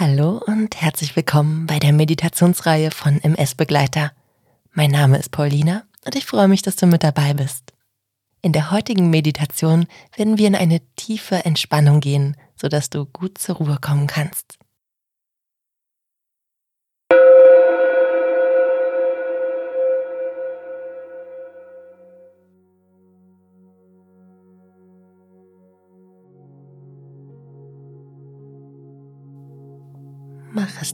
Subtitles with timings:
[0.00, 4.12] Hallo und herzlich willkommen bei der Meditationsreihe von MS Begleiter.
[4.72, 7.74] Mein Name ist Paulina und ich freue mich, dass du mit dabei bist.
[8.40, 9.84] In der heutigen Meditation
[10.16, 14.58] werden wir in eine tiefe Entspannung gehen, sodass du gut zur Ruhe kommen kannst.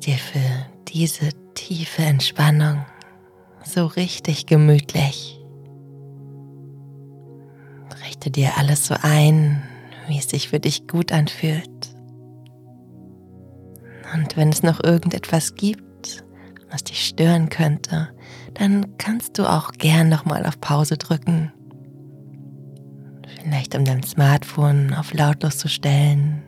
[0.07, 2.85] Dir für diese tiefe Entspannung
[3.65, 5.41] so richtig gemütlich.
[8.05, 9.63] Richte dir alles so ein,
[10.07, 11.69] wie es sich für dich gut anfühlt.
[14.15, 16.25] Und wenn es noch irgendetwas gibt,
[16.71, 18.09] was dich stören könnte,
[18.55, 21.53] dann kannst du auch gern nochmal auf Pause drücken.
[23.43, 26.46] Vielleicht um dein Smartphone auf lautlos zu stellen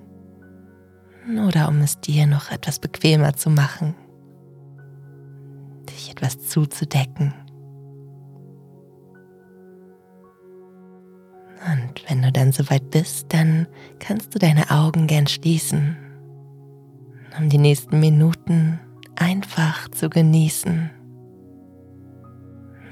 [1.36, 3.94] oder um es dir noch etwas bequemer zu machen,
[5.90, 7.34] dich etwas zuzudecken.
[11.66, 13.66] Und wenn du dann soweit bist, dann
[13.98, 15.96] kannst du deine Augen gern schließen,
[17.38, 18.80] um die nächsten Minuten
[19.16, 20.90] einfach zu genießen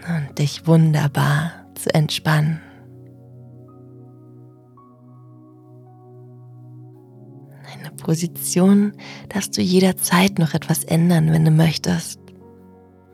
[0.08, 2.61] und dich wunderbar zu entspannen.
[8.06, 8.92] Position
[9.30, 12.20] darfst du jederzeit noch etwas ändern, wenn du möchtest.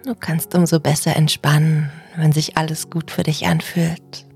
[0.04, 4.26] Du kannst umso besser entspannen, wenn sich alles gut für dich anfühlt.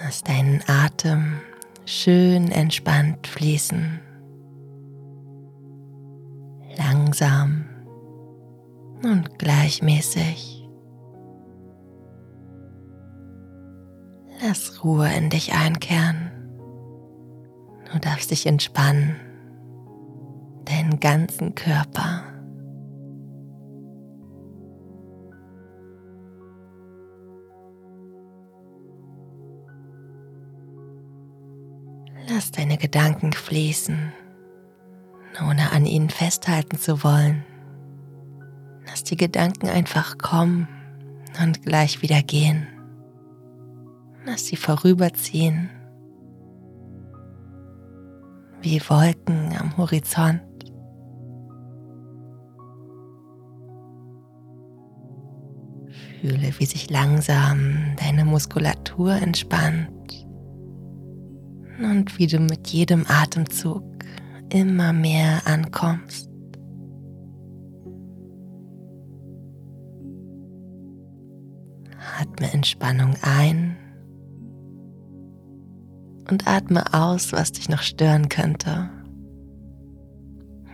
[0.00, 1.40] Lass deinen Atem
[1.86, 3.98] schön entspannt fließen.
[6.76, 7.64] Langsam
[9.02, 10.55] und gleichmäßig.
[14.42, 16.30] Lass Ruhe in dich einkehren.
[17.90, 19.16] Du darfst dich entspannen,
[20.64, 22.22] deinen ganzen Körper.
[32.28, 34.12] Lass deine Gedanken fließen,
[35.40, 37.44] ohne an ihnen festhalten zu wollen.
[38.86, 40.68] Lass die Gedanken einfach kommen
[41.42, 42.66] und gleich wieder gehen.
[44.26, 45.70] Lass sie vorüberziehen,
[48.60, 50.40] wie Wolken am Horizont.
[56.20, 60.26] Fühle, wie sich langsam deine Muskulatur entspannt
[61.78, 63.84] und wie du mit jedem Atemzug
[64.48, 66.28] immer mehr ankommst.
[72.18, 73.76] Atme Entspannung ein
[76.30, 78.90] und atme aus, was dich noch stören könnte,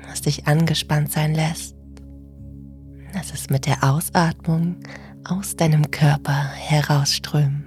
[0.09, 1.77] was dich angespannt sein lässt.
[3.15, 4.77] Lass es mit der Ausatmung
[5.25, 7.65] aus deinem Körper herausströmen.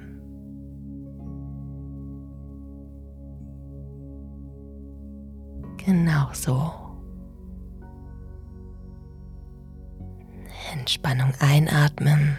[5.77, 6.71] Genau so.
[10.73, 12.37] Entspannung einatmen.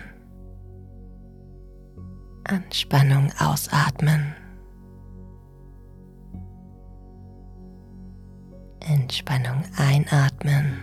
[2.42, 4.34] Anspannung ausatmen.
[8.88, 10.80] Entspannung einatmen.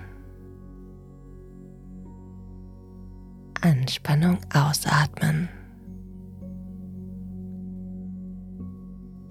[3.62, 5.48] Anspannung ausatmen.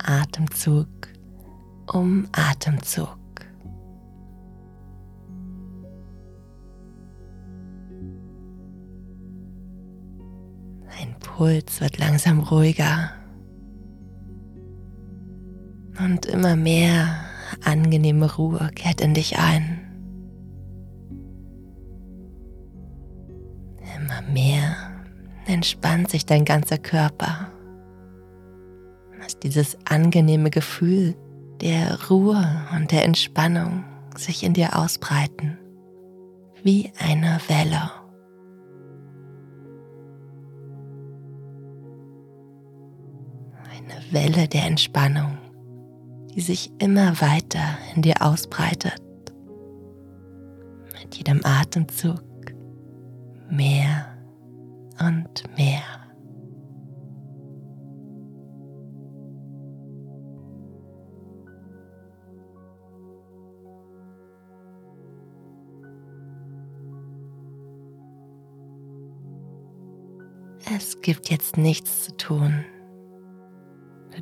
[0.03, 0.89] Atemzug
[1.93, 3.19] um Atemzug.
[10.97, 13.11] Dein Puls wird langsam ruhiger
[15.99, 17.22] und immer mehr
[17.65, 19.81] angenehme Ruhe kehrt in dich ein.
[23.97, 24.77] Immer mehr
[25.47, 27.49] entspannt sich dein ganzer Körper.
[29.21, 31.15] Dass dieses angenehme Gefühl
[31.61, 32.45] der Ruhe
[32.75, 33.85] und der Entspannung
[34.17, 35.59] sich in dir ausbreiten,
[36.63, 37.91] wie eine Welle.
[43.71, 45.39] Eine Welle der Entspannung
[46.35, 49.03] die sich immer weiter in dir ausbreitet.
[51.03, 52.23] Mit jedem Atemzug
[53.51, 54.07] mehr
[54.99, 55.83] und mehr.
[70.75, 72.65] Es gibt jetzt nichts zu tun.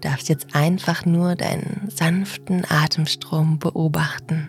[0.01, 4.49] Du darfst jetzt einfach nur deinen sanften Atemstrom beobachten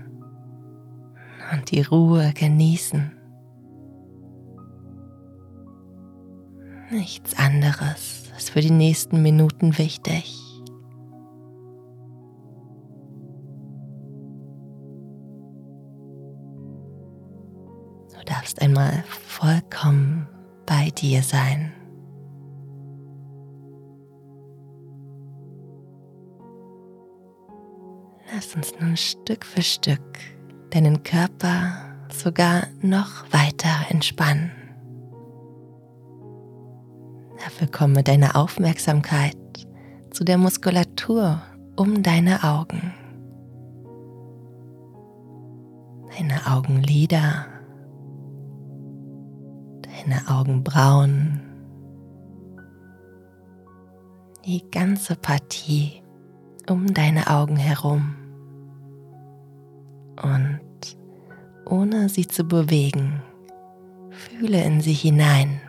[1.51, 3.11] und die Ruhe genießen.
[6.89, 10.39] Nichts anderes ist für die nächsten Minuten wichtig.
[18.13, 20.29] Du darfst einmal vollkommen
[20.65, 21.73] bei dir sein.
[28.41, 30.01] Lass uns nun Stück für Stück
[30.71, 31.73] deinen Körper
[32.11, 34.49] sogar noch weiter entspannen.
[37.37, 39.37] Dafür komme deine Aufmerksamkeit
[40.09, 41.39] zu der Muskulatur
[41.75, 42.95] um deine Augen.
[46.17, 47.45] Deine Augenlider,
[49.83, 51.41] deine Augenbrauen,
[54.47, 56.01] die ganze Partie
[56.67, 58.15] um deine Augen herum
[60.21, 60.61] und
[61.65, 63.21] ohne sie zu bewegen,
[64.09, 65.61] fühle in sie hinein.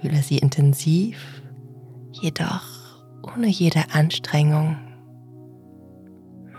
[0.00, 1.42] Fühle sie intensiv,
[2.12, 2.66] jedoch
[3.22, 4.76] ohne jede Anstrengung.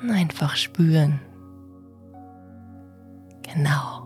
[0.09, 1.19] Einfach spüren.
[3.41, 4.03] Genau.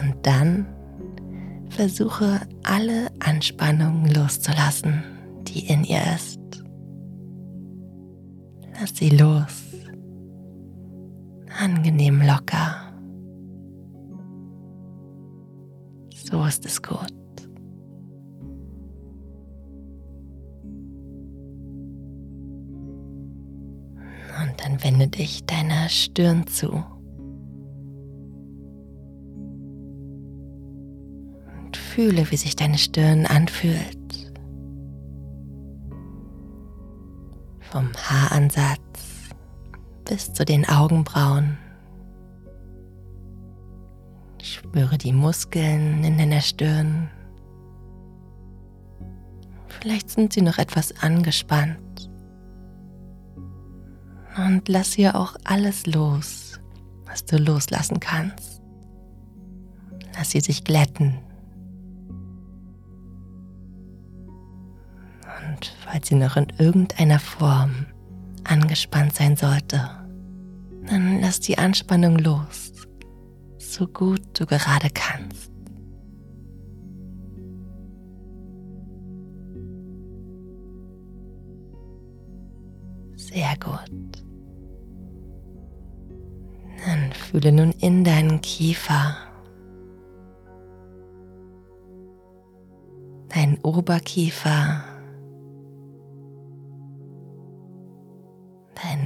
[0.00, 0.66] Und dann
[1.72, 5.02] versuche alle Anspannung loszulassen,
[5.42, 6.38] die in ihr ist.
[8.78, 9.64] Lass sie los.
[11.58, 12.76] Angenehm locker.
[16.14, 17.12] So ist es gut.
[24.40, 26.91] Und dann wende dich deiner Stirn zu.
[31.94, 34.32] Fühle, wie sich deine Stirn anfühlt.
[37.60, 38.80] Vom Haaransatz
[40.06, 41.58] bis zu den Augenbrauen.
[44.42, 47.10] Spüre die Muskeln in deiner Stirn.
[49.68, 52.10] Vielleicht sind sie noch etwas angespannt.
[54.38, 56.58] Und lass hier auch alles los,
[57.04, 58.62] was du loslassen kannst.
[60.14, 61.18] Lass sie sich glätten.
[65.92, 67.86] Falls sie noch in irgendeiner Form
[68.44, 69.90] angespannt sein sollte,
[70.88, 72.72] dann lass die Anspannung los,
[73.58, 75.50] so gut du gerade kannst.
[83.16, 84.24] Sehr gut.
[86.86, 89.14] Dann fühle nun in deinen Kiefer,
[93.28, 94.84] deinen Oberkiefer,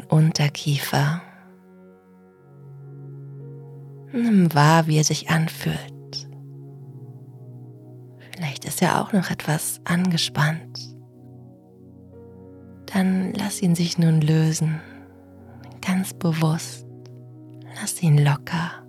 [0.08, 1.22] Unterkiefer.
[4.12, 6.28] Nimm wahr, wie er sich anfühlt.
[8.34, 10.94] Vielleicht ist er auch noch etwas angespannt.
[12.86, 14.80] Dann lass ihn sich nun lösen,
[15.84, 16.86] ganz bewusst.
[17.80, 18.82] Lass ihn locker.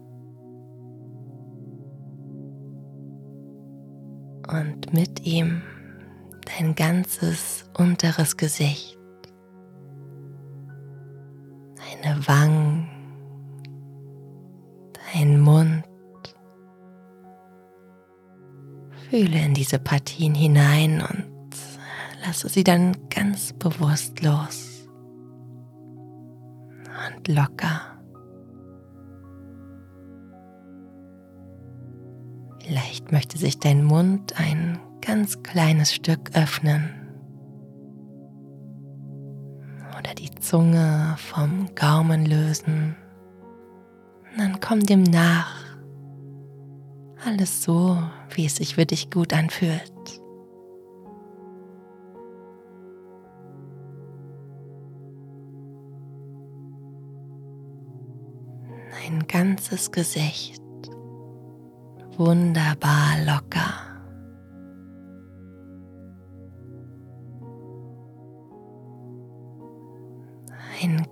[4.48, 5.62] Und mit ihm
[6.58, 8.97] dein ganzes unteres Gesicht
[12.02, 12.88] deine Wangen,
[15.14, 15.84] dein Mund.
[19.10, 21.56] Fühle in diese Partien hinein und
[22.26, 24.90] lasse sie dann ganz bewusst los
[27.16, 27.82] und locker.
[32.60, 36.97] Vielleicht möchte sich dein Mund ein ganz kleines Stück öffnen.
[40.48, 42.96] Zunge vom Gaumen lösen.
[44.32, 45.54] Und dann komm dem nach.
[47.26, 48.02] Alles so,
[48.34, 49.92] wie es sich für dich gut anfühlt.
[59.06, 60.64] Ein ganzes Gesicht.
[62.16, 63.87] Wunderbar locker.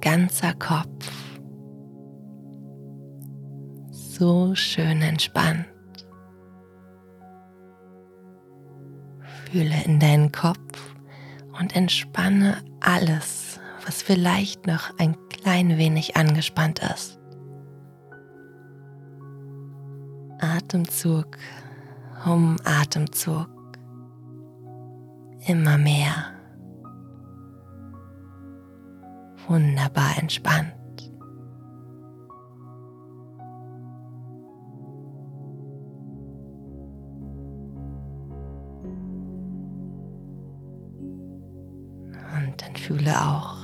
[0.06, 1.12] Ganzer Kopf
[3.90, 5.66] so schön entspannt.
[9.50, 10.96] Fühle in deinen Kopf
[11.60, 17.18] und entspanne alles, was vielleicht noch ein klein wenig angespannt ist.
[20.40, 21.36] Atemzug
[22.26, 23.50] um Atemzug
[25.48, 26.35] immer mehr
[29.48, 30.74] wunderbar entspannt.
[42.38, 43.58] Und dann fühle auch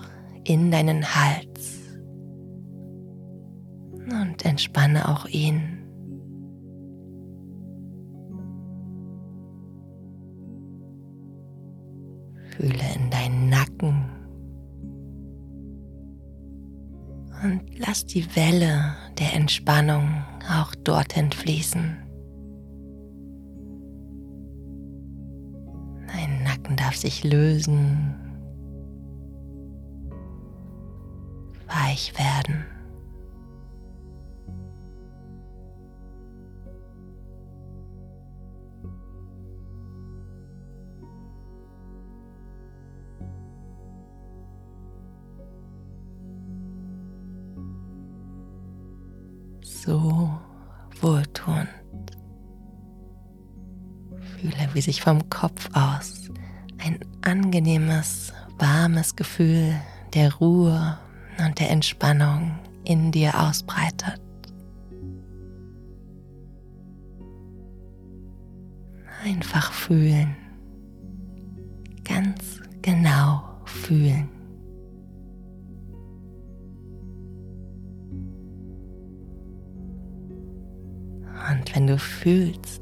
[0.44, 1.80] in deinen Hals
[3.94, 5.78] und entspanne auch ihn.
[12.58, 12.91] Fühle
[18.14, 21.98] die Welle der Entspannung auch dorthin fließen.
[26.08, 28.16] Dein Nacken darf sich lösen,
[31.68, 32.66] weich werden.
[54.82, 56.32] Wie sich vom Kopf aus
[56.80, 59.76] ein angenehmes, warmes Gefühl
[60.16, 60.98] der Ruhe
[61.46, 64.20] und der Entspannung in dir ausbreitet.
[69.24, 70.36] Einfach fühlen,
[72.04, 74.28] ganz genau fühlen.
[81.52, 82.81] Und wenn du fühlst,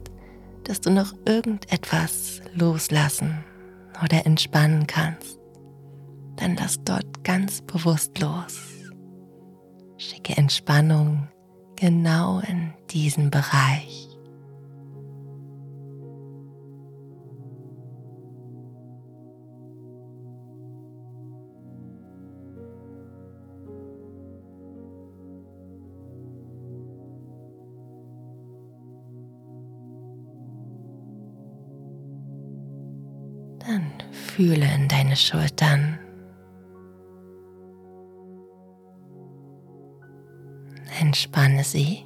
[0.69, 3.43] dass du noch irgendetwas loslassen
[4.03, 5.39] oder entspannen kannst,
[6.35, 8.59] dann lass dort ganz bewusst los.
[9.97, 11.27] Schicke Entspannung
[11.75, 14.09] genau in diesen Bereich.
[34.39, 36.00] Dann fühle in deine Schultern.
[41.01, 42.05] Entspanne sie.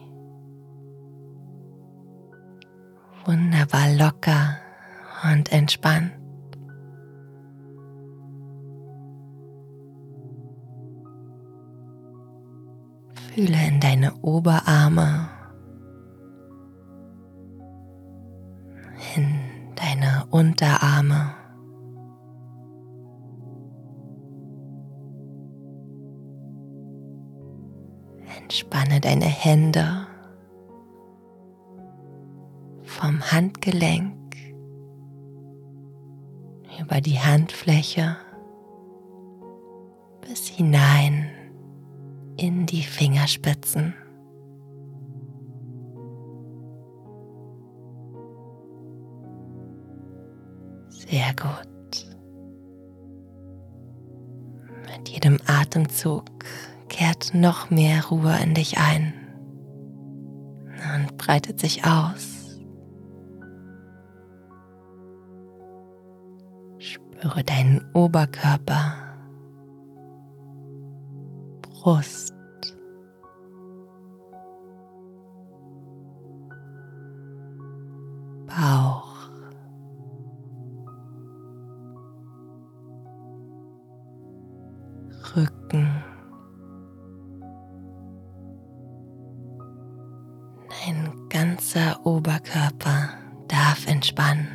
[3.25, 4.57] Wunderbar locker
[5.31, 6.11] und entspannt.
[13.35, 15.29] Fühle in deine Oberarme,
[19.15, 19.39] in
[19.75, 21.42] deine Unterarme.
[28.73, 30.07] Entspanne deine Hände
[32.81, 34.35] vom Handgelenk
[36.81, 38.17] über die Handfläche
[40.21, 41.29] bis hinein
[42.35, 43.93] in die Fingerspitzen.
[50.89, 52.07] Sehr gut.
[54.87, 56.25] Mit jedem Atemzug
[56.93, 59.13] kehrt noch mehr Ruhe in dich ein
[60.93, 62.59] und breitet sich aus.
[66.77, 68.93] Spüre deinen Oberkörper,
[71.63, 72.35] Brust,
[78.45, 79.12] Bauch.
[90.81, 93.09] Dein ganzer Oberkörper
[93.47, 94.47] darf entspannen.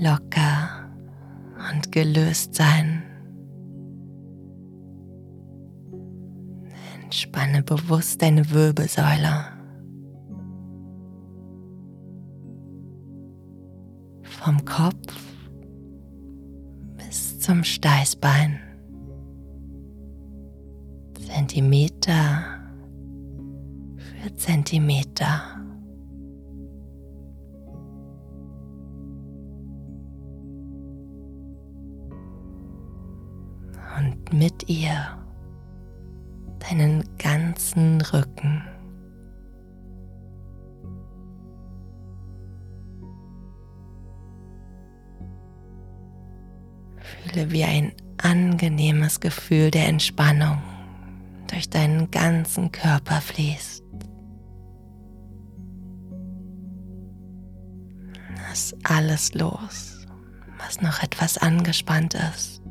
[0.00, 0.90] Locker
[1.70, 3.02] und gelöst sein.
[7.02, 9.46] Entspanne bewusst deine Wirbelsäule.
[14.22, 15.14] Vom Kopf
[16.96, 18.69] bis zum Steißbein.
[21.50, 22.44] Zentimeter
[23.96, 25.42] für Zentimeter.
[33.98, 34.94] Und mit ihr
[36.60, 38.62] deinen ganzen Rücken.
[47.00, 50.58] Fühle, wie ein angenehmes Gefühl der Entspannung
[51.50, 53.84] durch deinen ganzen Körper fließt.
[58.48, 60.06] Lass alles los,
[60.58, 62.62] was noch etwas angespannt ist.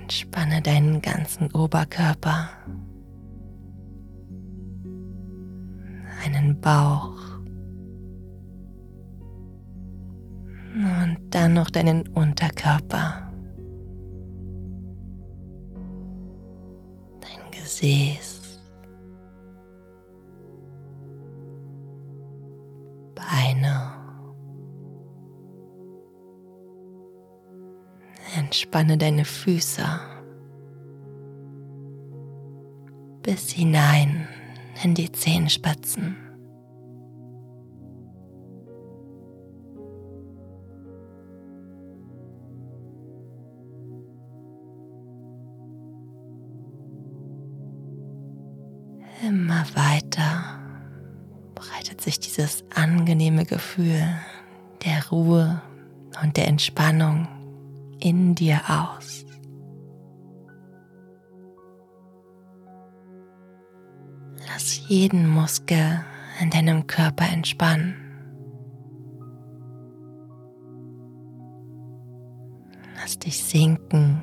[0.00, 2.48] Entspanne deinen ganzen Oberkörper,
[6.24, 7.17] einen Bauch
[10.78, 13.32] und dann noch deinen Unterkörper,
[17.20, 18.60] dein Gesäß,
[23.14, 23.92] Beine.
[28.36, 29.82] Entspanne deine Füße
[33.22, 34.28] bis hinein
[34.84, 36.27] in die Zehenspitzen.
[56.38, 57.26] Der Entspannung
[57.98, 59.26] in dir aus.
[64.46, 66.04] Lass jeden Muskel
[66.40, 67.96] in deinem Körper entspannen.
[72.94, 74.22] Lass dich sinken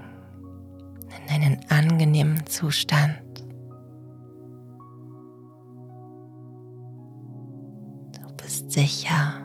[1.10, 3.46] in einen angenehmen Zustand.
[8.14, 9.45] Du bist sicher.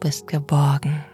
[0.00, 1.04] Bist geborgen.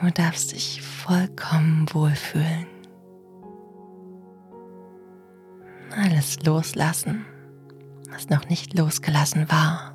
[0.00, 2.66] Du darfst dich vollkommen wohlfühlen.
[5.96, 7.24] Alles loslassen,
[8.10, 9.91] was noch nicht losgelassen war.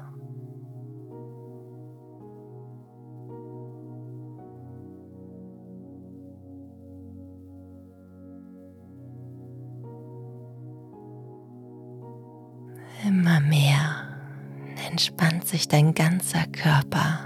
[14.97, 17.19] Entspannt sich dein ganzer Körper.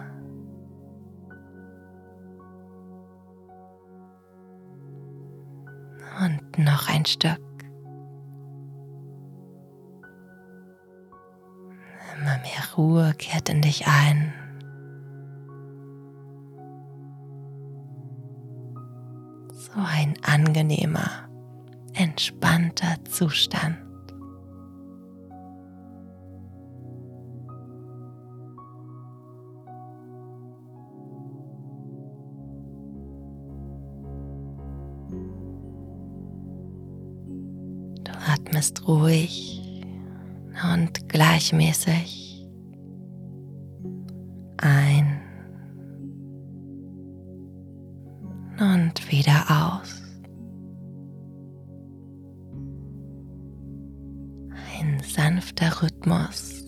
[6.20, 7.40] Und noch ein Stück.
[12.18, 14.34] Immer mehr Ruhe kehrt in dich ein.
[19.54, 21.30] So ein angenehmer,
[21.94, 23.78] entspannter Zustand.
[38.42, 39.62] Atmest ruhig
[40.74, 42.48] und gleichmäßig
[44.58, 45.22] ein
[48.60, 50.02] und wieder aus.
[54.80, 56.64] Ein sanfter Rhythmus,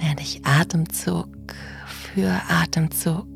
[0.00, 1.28] der dich Atemzug
[1.86, 3.26] für Atemzug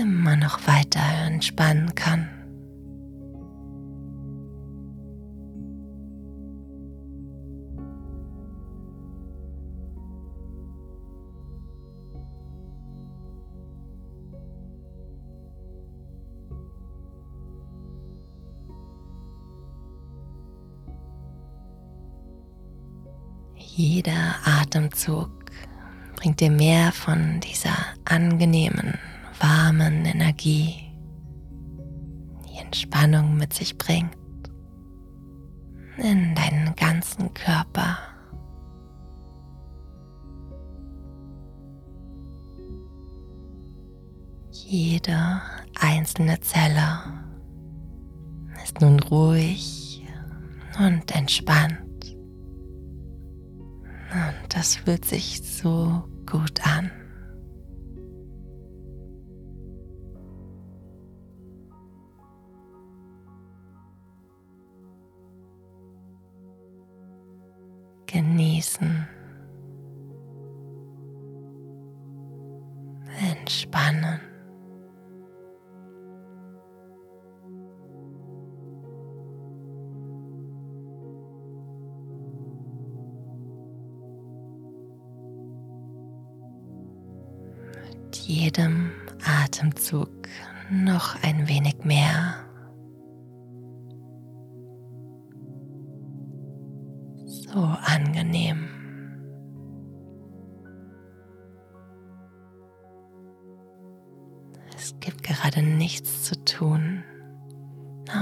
[0.00, 2.35] immer noch weiter entspannen kann.
[23.78, 25.28] Jeder Atemzug
[26.14, 28.98] bringt dir mehr von dieser angenehmen,
[29.38, 30.76] warmen Energie,
[32.48, 34.16] die Entspannung mit sich bringt,
[35.98, 37.98] in deinen ganzen Körper.
[44.52, 45.42] Jede
[45.78, 47.00] einzelne Zelle
[48.64, 50.02] ist nun ruhig
[50.78, 51.85] und entspannt.
[54.56, 56.90] Das fühlt sich so gut an.
[68.06, 69.06] Genießen.
[73.30, 74.20] Entspannen.
[89.56, 90.10] Atemzug
[90.70, 92.34] noch ein wenig mehr.
[97.24, 98.68] So angenehm.
[104.76, 107.02] Es gibt gerade nichts zu tun,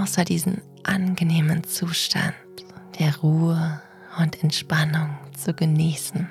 [0.00, 2.34] außer diesen angenehmen Zustand
[3.00, 3.80] der Ruhe
[4.20, 6.28] und Entspannung zu genießen.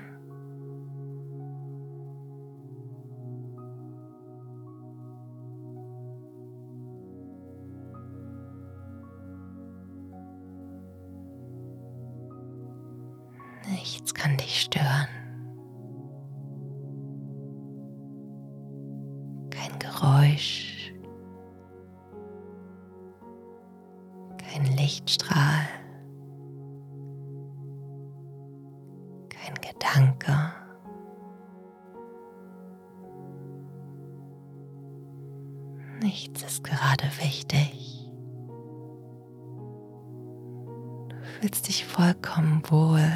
[41.39, 43.11] Fühlst dich vollkommen wohl.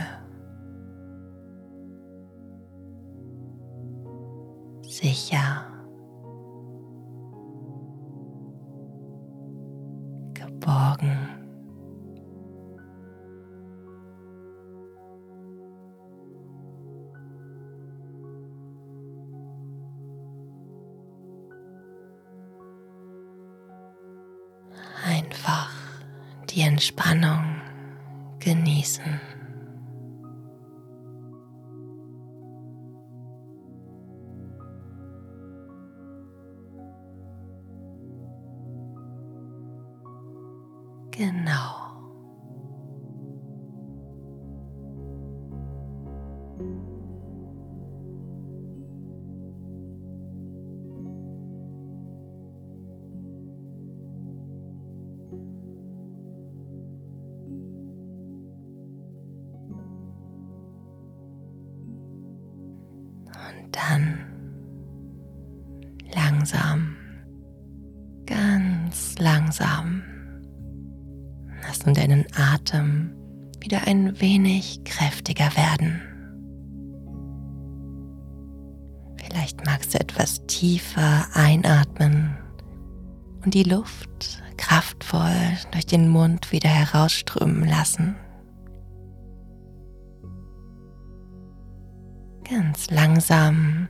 [4.98, 5.64] sicher,
[10.34, 11.30] geborgen.
[25.06, 25.70] Einfach
[26.50, 27.47] die Entspannung
[28.88, 29.22] genießen.
[66.54, 66.96] langsam,
[68.26, 70.04] ganz langsam
[71.68, 73.14] Lass nun deinen Atem
[73.60, 76.02] wieder ein wenig kräftiger werden.
[79.18, 82.38] Vielleicht magst du etwas tiefer einatmen
[83.44, 88.16] und die Luft kraftvoll durch den Mund wieder herausströmen lassen.
[92.50, 93.90] Ganz langsam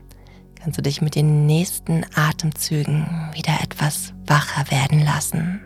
[0.68, 5.62] kannst du dich mit den nächsten Atemzügen wieder etwas wacher werden lassen.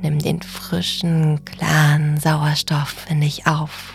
[0.00, 3.94] Nimm den frischen, klaren Sauerstoff in dich auf.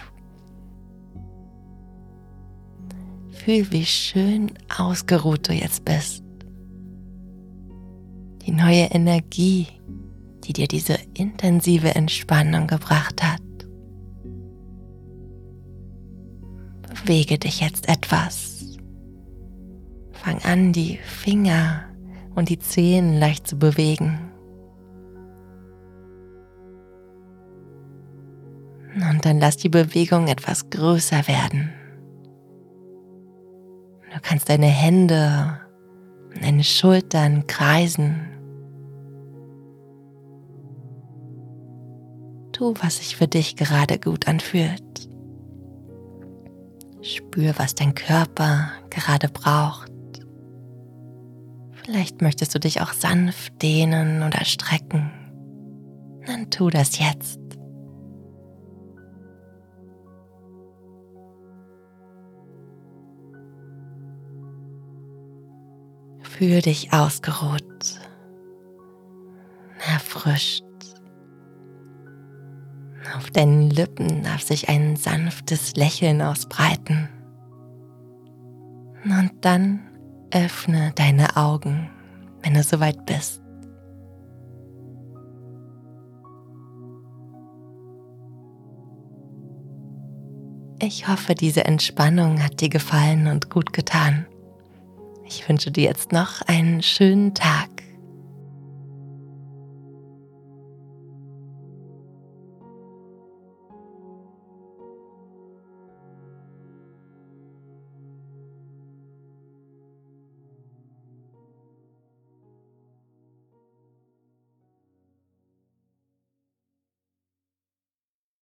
[3.34, 6.24] Fühl, wie schön ausgeruht du jetzt bist.
[8.46, 9.68] Die neue Energie,
[10.46, 13.42] die dir diese intensive Entspannung gebracht hat.
[17.08, 18.78] Bewege dich jetzt etwas.
[20.12, 21.86] Fang an, die Finger
[22.36, 24.20] und die Zehen leicht zu bewegen.
[28.94, 31.72] Und dann lass die Bewegung etwas größer werden.
[34.14, 35.62] Du kannst deine Hände
[36.36, 38.20] und deine Schultern kreisen.
[42.52, 45.08] Tu, was sich für dich gerade gut anfühlt.
[47.02, 49.92] Spür, was dein Körper gerade braucht.
[51.72, 55.12] Vielleicht möchtest du dich auch sanft dehnen oder strecken.
[56.26, 57.40] Dann tu das jetzt.
[66.22, 68.00] Fühl dich ausgeruht,
[69.80, 70.67] erfrischt.
[73.16, 77.10] Auf deinen Lippen darf sich ein sanftes Lächeln ausbreiten.
[79.06, 79.80] Und dann
[80.32, 81.90] öffne deine Augen,
[82.44, 83.42] wenn du soweit bist.
[90.80, 94.28] Ich hoffe, diese Entspannung hat dir gefallen und gut getan.
[95.26, 97.77] Ich wünsche dir jetzt noch einen schönen Tag.